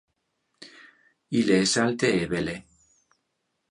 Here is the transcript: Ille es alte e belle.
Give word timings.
Ille 1.41 1.59
es 1.67 1.77
alte 1.85 2.13
e 2.23 2.27
belle. 2.33 2.59